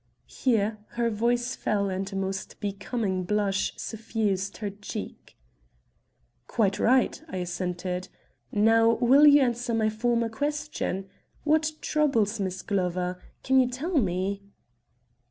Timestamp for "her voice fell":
0.97-1.91